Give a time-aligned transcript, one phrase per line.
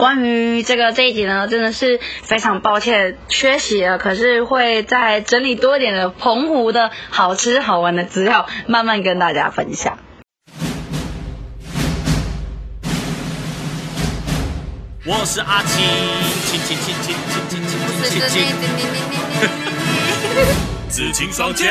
[0.00, 9.98] 关于这个这一集呢，真的是非常抱歉缺席了，可是会再整理多一点的澎湖的好吃好玩的资料，慢慢跟大家分享。
[15.04, 15.84] 我是阿青，
[16.46, 17.14] 青青青青
[17.50, 17.78] 青青
[18.08, 18.46] 青青青，
[20.88, 21.68] 紫青双剑，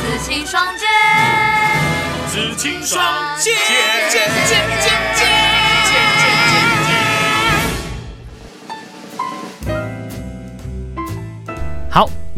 [0.00, 0.88] 紫青双剑，
[2.26, 3.04] 紫青双
[3.38, 3.54] 剑，
[4.08, 4.62] 剑剑剑
[5.14, 5.19] 剑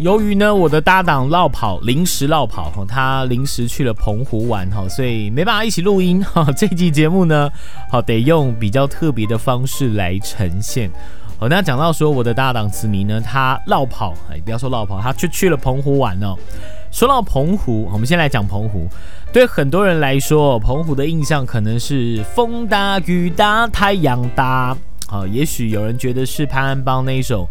[0.03, 6.45] 由于呢我的搭档绕跑临时绕跑，他临时去了澎湖玩哈，所以没办法一起录音哈。
[6.59, 7.49] 这期节目呢，
[7.89, 10.91] 好得用比较特别的方式来呈现。
[11.39, 16.35] 好，那讲到说我的搭档子尼呢，他绕跑，哎，不要说绕跑，他去去了澎湖玩哦。
[16.91, 18.89] 说到澎湖，我们先来讲澎湖。
[19.33, 24.77] 对很多人来说，澎湖的印象可能是风大雨大太阳大，
[25.07, 27.49] 好，也许有人觉得是潘安邦那一首。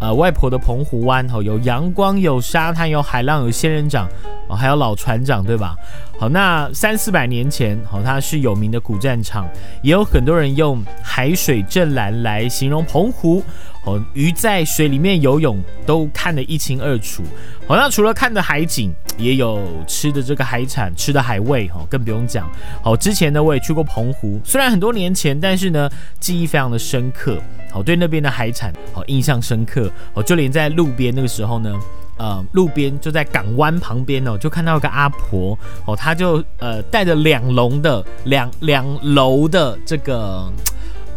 [0.00, 4.08] 呃，外婆的澎湖湾哦，有阳光，有沙滩，有海浪，有仙人掌
[4.48, 5.76] 哦，还有老船长，对吧？
[6.20, 9.48] 好，那三四百年前，好，它是有名的古战场，
[9.82, 13.42] 也有很多人用海水镇蓝来形容澎湖。
[13.86, 17.22] 哦，鱼在水里面游泳都看得一清二楚。
[17.66, 22.46] 好，那除了看的海景，也有吃的这个海产，吃的海味，哈，更不用讲。
[22.82, 27.38] 好，之前呢我也去过澎湖，虽然很多年前，但是呢记忆非常的深刻。
[27.70, 29.90] 好，对那边的海产好印象深刻。
[30.12, 31.74] 好，就连在路边那个时候呢，
[32.20, 40.52] 呃，路边就在港湾旁边哦，就看到一个阿婆哦，她就呃带着两笼的两两楼的这个。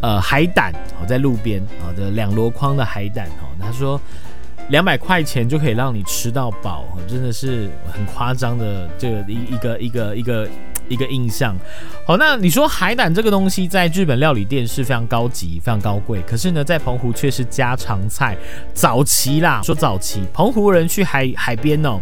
[0.05, 3.97] 呃，海胆哦，在路边啊的两箩筐的海胆哦，她说
[4.67, 10.45] 两百块钱就可以让你吃到饱，真的是很夸张的这个一一个一个一个
[10.87, 11.55] 一个印象。
[12.05, 18.37] 好，那你说海胆这个东西在日本料理店是非常高级、非常高贵，可是呢，在澎湖却是家常菜。
[18.73, 21.99] 早期啦，说早期，澎湖人去海海边哦，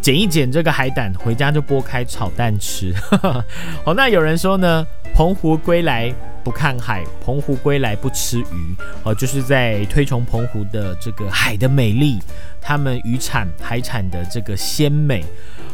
[0.00, 2.94] 捡一捡这个海胆，回家就剥开炒蛋吃。
[3.84, 6.14] 好，那有人说呢，澎湖归来。
[6.42, 12.18] 不看海，澎湖归来不吃鱼，哦，就是在推崇澎湖的这个海的美丽，
[12.62, 15.22] 他们渔产海产的这个鲜美。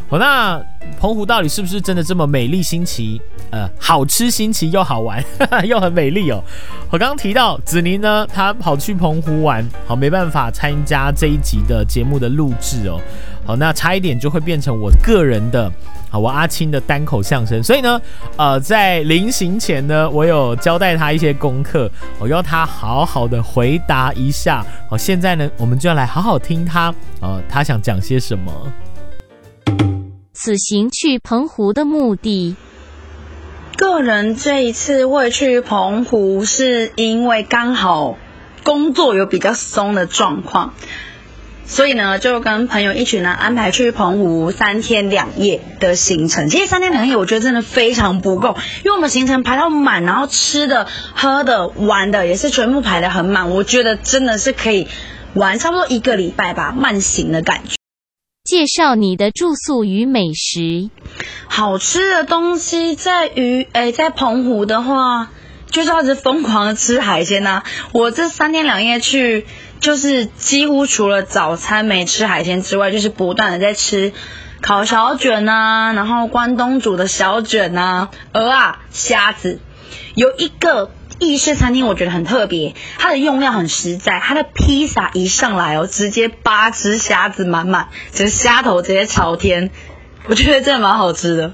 [0.09, 0.63] 好，那
[1.01, 3.21] 澎湖到底是不是真的这么美丽新奇？
[3.51, 5.23] 呃，好吃新奇又好玩，
[5.67, 6.43] 又很美丽哦。
[6.91, 13.01] 我刚刚提到子宁呢，他跑去澎湖玩，好，没办法参加这一集的节目的录制哦。
[13.45, 15.71] 好，那差一点就会变成我个人的。
[16.09, 18.01] 好，我阿青的单口相声，所以呢，
[18.37, 21.91] 呃，在临行前呢，我有交代他一些功课，
[22.21, 24.65] 我要他好好的回答一下。
[24.89, 28.53] 好，现在呢，我们就要来好好听他，呃，他想讲些什么。
[30.39, 32.57] 此行去澎湖的目的，
[33.79, 38.19] 个人这一次会去澎湖，是因为刚好
[38.63, 40.75] 工作有比较松的状况。
[41.65, 46.51] 所以呢，就跟朋友一起呢安排去澎湖三天两夜的行程。
[46.51, 53.51] 其实三天两夜我觉得真的非常不够，因为我们行程排到满，然后吃的、喝的、玩的也是全部排的很满。
[53.51, 54.87] 我觉得真的是可以
[55.33, 57.76] 玩差不多一个礼拜吧，慢行的感觉。
[58.47, 60.89] 介绍你的住宿与美食。
[61.49, 65.29] 好吃的东西在于，哎，在澎湖的话，
[65.69, 67.65] 就是要是疯狂的吃海鲜呐。
[67.93, 69.45] 我这三天两夜去。
[69.79, 74.15] 就是几乎除了早餐没吃海鲜之外，就是不断的在吃
[74.63, 79.61] 烤小卷呐，然后关东煮的小卷呐，鹅啊虾子。
[80.15, 89.71] 有一个意式餐厅我觉得很特别，它的用料很实在，它的披萨一上来哦，直接八只虾子满满，这个虾头直接朝天，
[90.29, 91.53] 我觉得真的蛮好吃的。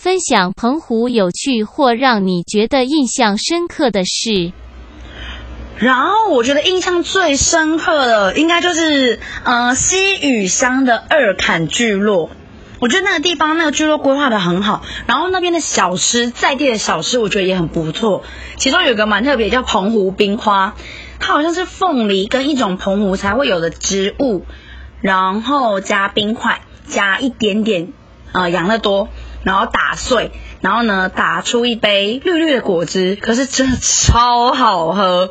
[0.00, 4.52] 分享澎湖有趣或让你觉得印象深刻的事。
[5.76, 12.30] 然后我觉得印象最深刻的，应该就是，呃，西屿乡的二坎聚落。
[12.80, 18.22] 我觉得那个地方那个聚落规划的很好，然后那边的小吃，在地的小吃，我觉得也很不错。
[18.56, 20.74] 其中有个蛮特别，叫澎湖冰花，
[21.18, 24.44] 它好像是凤梨跟一种澎湖才会有的植物，
[25.00, 27.92] 然后加冰块，加一点点
[28.32, 29.08] 呃养乐多，
[29.42, 30.30] 然后打碎。
[30.60, 35.30] 然后呢，打出一杯绿绿的果汁，可是真的超好喝。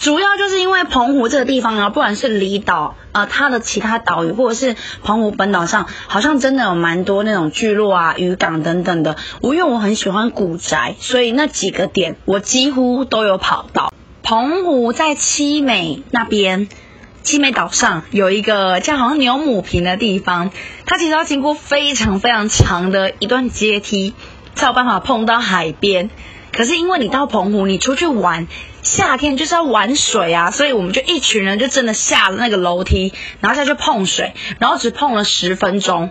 [0.00, 4.74] 主要就是因为澎湖这个地方啊，不管是离岛呃，它的其他岛屿，或者是
[5.04, 9.16] 澎湖本岛上，好像真的有蛮多那种聚落啊、渔港等等的。
[9.42, 13.92] 我因为我很喜欢古宅，所以那几个点我几乎都有跑到。
[14.22, 16.68] 澎湖在七美那边。
[17.22, 20.50] 七美岛上有一个叫好像牛母坪的地方，
[20.86, 24.14] 它其实要经过非常非常长的一段阶梯。
[24.54, 26.10] 才有办法碰到海边，
[26.52, 28.48] 可是因为你到澎湖，你出去玩，
[28.82, 36.10] 夏天就是要玩水啊，所以我们就一群人就真的下了那个楼梯，然后下去碰水，然后只碰了十分钟，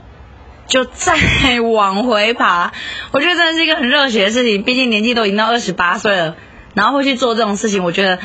[0.68, 2.72] 就再往回爬。
[3.12, 6.36] 我觉得真的是一个很热血的事情，毕竟年纪都已经到二十八岁了，
[6.76, 8.20] 然后会去做这种事情，我觉得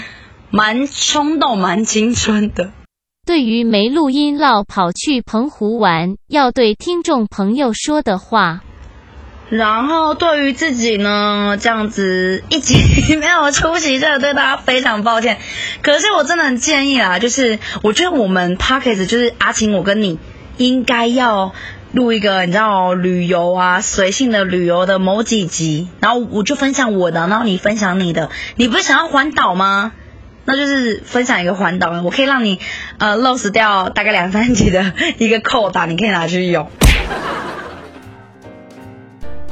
[0.51, 2.71] 蛮冲动、蛮青春的。
[3.27, 8.61] 对于没录音唠跑去澎湖玩，要对听众朋友说的话。
[9.57, 12.77] 然后对于自己呢，这样子一集
[13.17, 15.39] 没有出席，真的对大家非常抱歉。
[15.83, 20.19] 可是我真的很建议啦，就是我觉得我们 p a c k a g e 就是阿晴，我跟你
[20.57, 21.55] 应该要
[21.93, 28.31] 录一个，你知道旅游啊，随性的旅游的某几集，然后我就分享我的，然后你分享你的。
[28.57, 29.93] 你不是想要环岛吗？
[30.47, 32.59] 那就是分享一个环岛，我可以让你
[32.99, 36.69] 呃 lose 掉大概两三集的一个扣打，你可以拿去用。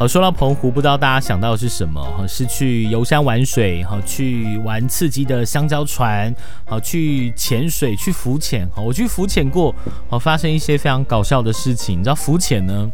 [0.02, 2.02] 好，说到澎湖，不知道大家想到的是什么？
[2.02, 6.34] 哈，是去游山玩水，哈，去玩刺激的香蕉船，
[6.66, 8.68] 好，去潜水，去浮潜。
[8.70, 9.72] 哈，我去浮潜过，
[10.10, 12.00] 好，发生一些非常搞笑的事情。
[12.00, 12.90] 你知道浮潜呢？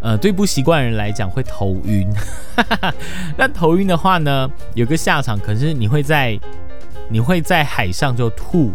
[0.00, 2.10] 呃，对不习惯人来讲会头晕。
[3.36, 6.40] 那头晕的话呢，有个下场，可是你会在
[7.10, 8.72] 你会在海上就吐。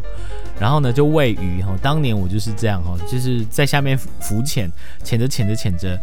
[0.57, 1.75] 然后呢，就喂鱼哈。
[1.81, 4.71] 当年我就是这样哈，就是在下面浮潜，
[5.03, 5.99] 潜着潜着潜着，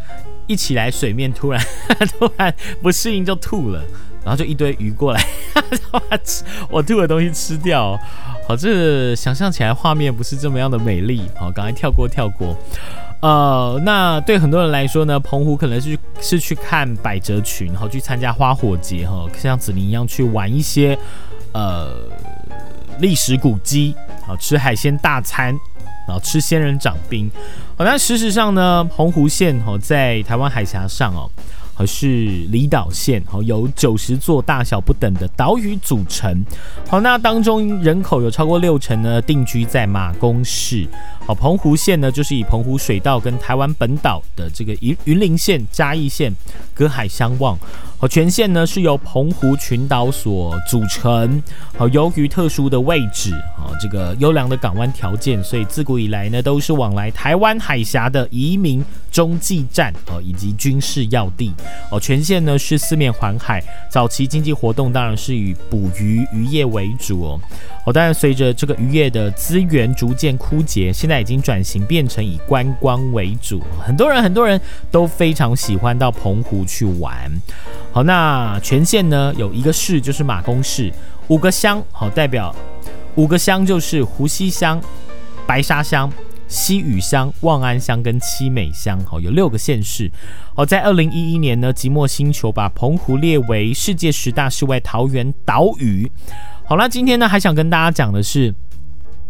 [0.46, 1.64] 一起来水面，突然
[2.18, 3.82] 突然不适应就吐了，
[4.24, 5.24] 然后就一堆鱼过来，
[6.08, 7.98] 把 吃我吐的东西吃掉。
[8.46, 11.22] 好，这想象起来画面不是这么样的美丽。
[11.36, 12.56] 好，赶快跳过跳过。
[13.20, 20.98] 呃，那对很多人来说呢，澎湖可能是是去看百褶裙，然后去参加花火节哈，像子林一样去玩一些
[21.52, 21.88] 呃。
[22.98, 25.46] 历史古迹，好吃海鲜大餐，
[26.06, 27.28] 然后吃仙人掌冰。
[27.82, 31.28] 好，但事实上呢，澎湖县哦，在台湾海峡上哦，
[31.74, 32.06] 和是
[32.48, 36.44] 离岛县，好由九十座大小不等的岛屿组成。
[36.88, 40.86] 好，那当中人口有超过六成呢，定居在马公市。
[41.26, 46.32] 好，澎湖县呢，就是以澎湖水道跟台湾本岛的这个云云林县、嘉义县
[46.72, 47.58] 隔海相望。
[48.02, 51.40] 好，全县呢是由澎湖群岛所组成。
[51.78, 61.52] 好，由于特殊的位置，啊这个优良的港湾条件，所以自古以来呢都是往来台湾海峡的移民中继站哦，以及军事要地。
[61.92, 67.40] 哦，全县呢是四面环海，早期经济活动当然是以捕鱼渔业为主哦。
[67.86, 73.62] 哦，当然随着这个渔业的资源逐渐枯竭，现在已经转型变成以观光为主。
[73.80, 74.60] 很多人很多人
[74.90, 77.30] 都非常喜欢到澎湖去玩。
[77.92, 80.90] 好，那全县呢有一个市就是马公市，
[81.28, 82.54] 五个乡好代表
[83.16, 84.80] 五个乡就是湖西乡、
[85.46, 86.10] 白沙乡、
[86.48, 88.98] 西屿乡、望安乡跟七美乡。
[89.04, 90.10] 好，有六个县市。
[90.54, 96.10] 好，在二零一一年呢，即墨星球把澎湖列为世界十大世外桃源岛屿。
[96.64, 98.54] 好那今天呢还想跟大家讲的是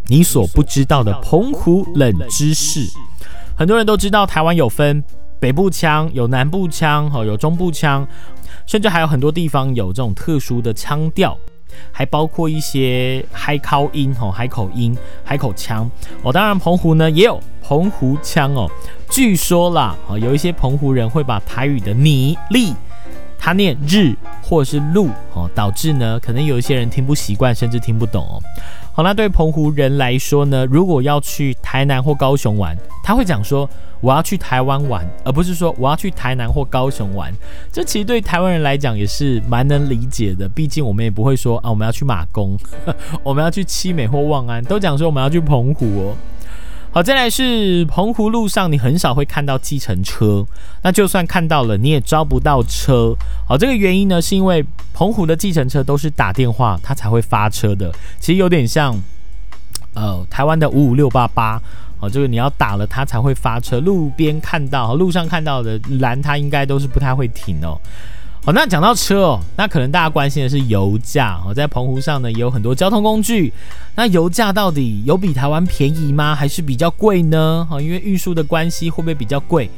[0.06, 2.86] 你所不知道的澎湖冷知识。
[3.56, 5.02] 很多人都知道台湾有分
[5.40, 8.06] 北部腔、有南部腔、有中部腔。
[8.72, 11.36] 甚至还有很多地方有这种特殊的腔调，
[11.90, 15.90] 还包括一些海口音、哦海口音、海口腔
[16.22, 16.32] 哦。
[16.32, 18.66] 当然，澎湖呢也有澎湖腔哦。
[19.10, 22.72] 据说啦，哦有一些澎湖人会把台语的你、力，
[23.38, 28.40] 他念日或是路哦，导致呢可能有一些人听不习惯，甚至听不懂哦。
[28.92, 33.68] 好，那对澎湖人来说呢，如果要去台南或高雄玩，他会讲说。
[34.02, 37.32] 我要去台湾玩，而不是说我要去台南或高雄玩。
[37.70, 42.56] 这其实对台湾人来讲也是蛮能理解的，毕竟我们也不会说啊，我们要去马公，
[43.22, 46.16] 我们要去七美或望安，都讲说我们要去澎湖哦。
[46.94, 50.44] 好，再来是澎湖路上，你很少会看到计程车，
[50.82, 53.16] 那就算看到了，你也招不到车。
[53.48, 57.90] 好，这个原因呢，是因为澎湖的计程车都是打电话，它才会发车的。
[58.20, 58.94] 其实有点像，
[59.94, 61.58] 呃，台湾的五五六八八。
[61.98, 67.80] 哦，这个你要打了它才会发车，路边看到、路上看到的拦它应该都是不太会停哦。
[68.44, 73.52] 好，那讲到车哦，那可能大家关心的是油价哦，在澎湖上呢也有很多交通工具，
[73.94, 76.34] 那油价到底有比台湾便宜吗？
[76.34, 77.64] 还是比较贵呢？
[77.70, 79.70] 哦，因为运输的关系会不会比较贵？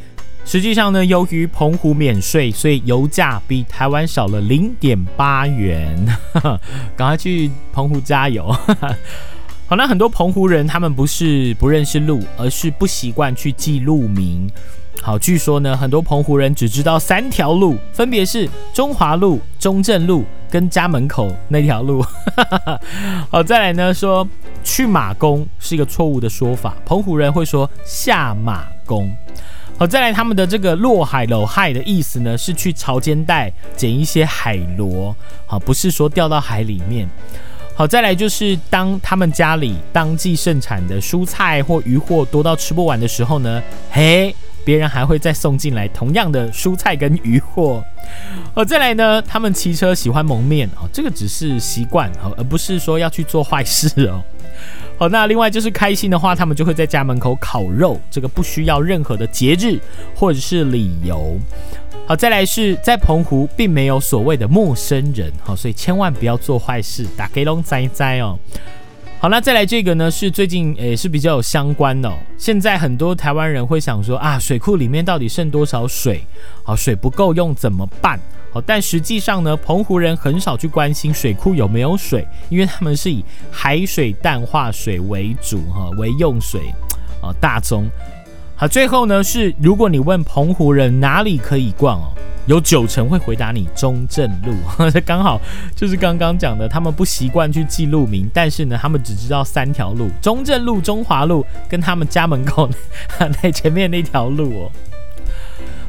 [0.46, 5.94] 实际上呢，由于澎湖免税，所以油价比台湾少了零点八元，
[6.96, 8.50] 赶快去澎湖加油。
[9.68, 14.50] 好，那很多澎湖人他们不是不认识路，而是不习惯去记路名。
[15.02, 22.02] 好，据说呢，很多澎湖人只知道三条路，分别是中华路、中正路跟家门口那条路。
[23.28, 24.26] 好，再来呢，说
[24.62, 29.14] 去马公是一个错误的说法，澎湖人会说下马公。
[29.76, 35.14] 好，再来他们的这个落海楼海的意思呢，是去潮间带捡一些海螺，
[35.46, 37.06] 好，不是说掉到海里面。
[37.74, 43.60] 好，再来就是当他们家里当季盛产的蔬菜或鱼货多到吃不完的时候呢，
[43.90, 44.32] 嘿，
[44.64, 47.84] 别人还会再送进来同样的蔬菜跟鱼货。
[48.54, 54.22] 哦，再来呢，他们骑车喜欢蒙面哦，这个只是习惯哦，而不是说要去做坏事哦。
[54.96, 59.78] 好，那另外就是开心的话，他们就会在家门口烤肉，这个不需要任何的节日
[60.14, 61.36] 或者是理由。
[62.06, 68.38] 好，再来是在澎湖，并没有所谓的陌生人，好，所以千万不要做坏事，打给龙仔仔哦。
[69.24, 72.12] 好，那再来这个呢，是最近也是比较有相关的。
[72.36, 76.22] 现在很多台湾人会想说啊，水库里面到底剩多少水？
[76.62, 78.20] 好，水不够用怎么办？
[78.52, 86.60] 好，但实际上呢，澎湖人很少去关心水库有没有水，因为他们是以海水淡化水为主，哈，为用水
[87.22, 87.88] 啊大宗。
[88.54, 92.12] 好，最后呢是，如果你问澎湖人哪里可以逛哦，
[92.46, 94.54] 有九成会回答你中正路，
[95.06, 95.40] 刚好
[95.74, 102.68] 就是刚刚讲的，他们不习惯去记路名，但是呢，他们只知道三条路：中正路、中华路跟他们家门口
[103.18, 104.70] 那 前面那条路哦。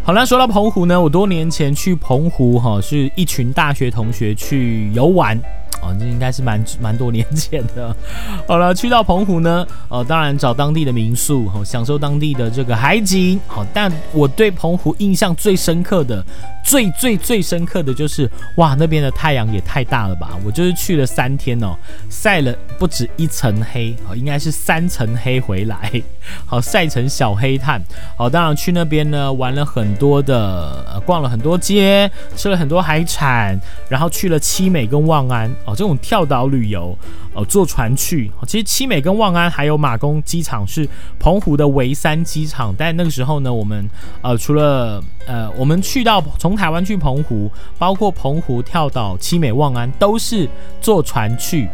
[0.04, 5.38] 好啦，说到澎湖呢，我多年前去澎湖哈，是一群大学同学去游玩。
[5.86, 7.96] 哦，这应该是蛮蛮多年前的。
[8.48, 13.40] 好了，去到澎湖呢，呃，当然找当地的民宿，哦，享受当地的这个海景。
[13.48, 16.26] 好，但我对澎湖印象最深刻的。
[16.66, 20.32] 最最最深刻的就是，哇，那边的太阳也太大了吧！
[20.44, 21.78] 我就是去了三天哦，
[22.10, 26.02] 晒了不止一层黑，哦，应该是三层黑回来，
[26.44, 27.80] 好晒成小黑炭。
[28.18, 36.98] 好，当然去那边呢，玩了很多的，逛了很多街，吃了很多海产，然后去了七美跟望安哦，这种跳岛旅游。
[37.36, 38.32] 哦，坐船去。
[38.48, 40.88] 其实七美跟望安还有马公机场是
[41.20, 43.88] 澎湖的唯三机场，但那个时候呢，我们
[44.22, 50.50] 呃除了呃我们去到从台湾去澎湖，包括澎湖跳岛、七美、望安都是
[50.80, 51.68] 坐船去。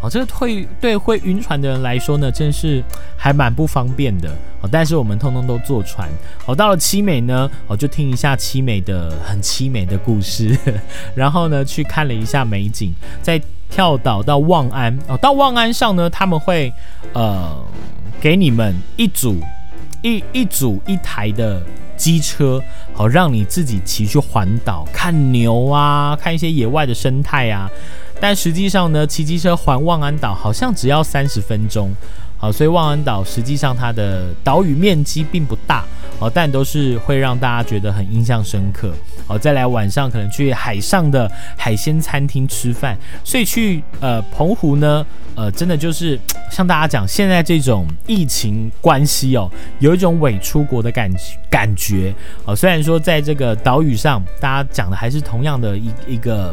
[0.00, 2.82] 哦，这个会对会晕船的人来说呢，真是
[3.16, 4.30] 还蛮不方便的。
[4.62, 6.08] 哦，但是我们通通都坐船。
[6.46, 10.56] 哦，到了七美呢，哦就听一下七美的很凄美的故事，
[11.16, 13.42] 然后呢去看了一下美景，在。
[13.70, 16.72] 跳岛到望安哦，到望安上呢，他们会
[17.12, 17.56] 呃
[18.20, 19.40] 给你们一组
[20.02, 21.62] 一一组一台的
[21.96, 22.60] 机车，
[22.92, 27.70] 好让你自己骑去环岛看牛啊，看一些野外的生态啊。
[28.20, 31.94] 但实际上呢，骑机车环望安岛好像只要三十分钟。
[32.36, 35.84] 好，所以望安岛实际上它的岛屿面积并不大，
[36.18, 38.92] 哦，但都是会让大家觉得很印象深刻。
[39.30, 45.06] 好，再来晚上可能去海上的海鲜餐厅吃饭，所以去呃澎湖呢，
[45.36, 46.18] 呃，真的就是
[46.50, 51.08] 像大家讲，现在这种疫情关系哦，有一种伪出国的感
[51.48, 52.12] 感觉。
[52.44, 56.52] 哦，虽然说在这个岛屿上，大家讲的还是同样的一一个。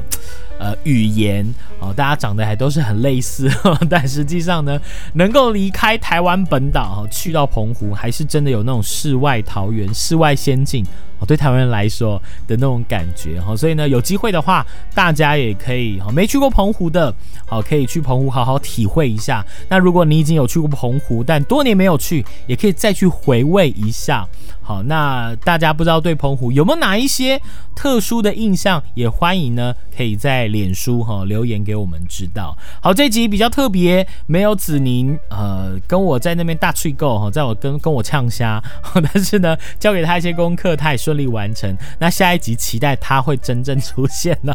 [0.60, 1.46] 呃，语言
[1.80, 3.48] 哦，大家长得还都是很类似，
[3.88, 4.82] 但实际上呢，
[5.14, 10.84] 能够离开台湾本岛哈，去到澎湖，还是真的有那种世外桃源、世外仙境
[11.20, 13.56] 哦，对台湾人来说的那种感觉哈。
[13.56, 17.14] 所以呢，有机会的话，大家也可以哈，没去过澎湖的，
[17.46, 19.46] 好，可以去澎湖好好体会一下。
[19.70, 24.28] 那如果你已经有去过澎湖，但多年没有去，也可以再去回味一下。
[24.62, 27.42] 好，那大家不知道对澎湖有没有哪一些
[27.74, 32.58] 特殊的印象，也欢迎呢，可以在脸书哈留言给我们知道。
[32.82, 38.62] 好，这集比较特别，没有子宁，呃，跟我在那边大吹够哈，在我跟跟我呛虾，
[38.94, 41.74] 但是呢，交给他一些功课，他也顺利完成。
[42.00, 44.54] 那下一集期待他会真正出现了。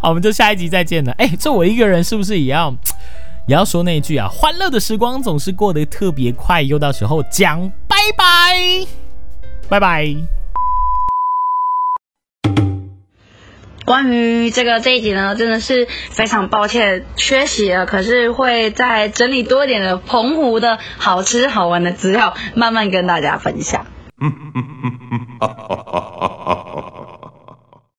[0.00, 1.12] 好，我们就下一集再见了。
[1.12, 2.74] 哎，这我一个人是不是也要
[3.46, 4.26] 也要说那一句啊？
[4.28, 8.84] 欢乐的时光总是过得特别快，又到时候讲拜拜。
[9.68, 10.12] 拜拜。
[13.84, 23.86] 关于这个这一集呢，真的是非常抱歉缺席了，可是会再整理多一点的澎湖的好吃好玩的资料，慢慢跟大家分享。
[24.22, 24.28] ha
[25.40, 27.01] ha ha ha ha ha